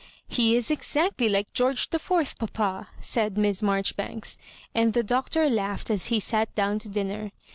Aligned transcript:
*' 0.19 0.21
He 0.27 0.55
is 0.55 0.71
exactly 0.71 1.29
like 1.29 1.53
George 1.53 1.91
the 1.91 1.99
Fourth, 1.99 2.39
papa," 2.39 2.87
said 3.01 3.37
Miss 3.37 3.61
Marjoribanks; 3.61 4.35
and 4.73 4.93
the 4.93 5.03
Doctor 5.03 5.47
laughed 5.47 5.91
as 5.91 6.07
he 6.07 6.19
sat 6.19 6.55
down 6.55 6.79
to 6.79 6.89
dinner. 6.89 7.31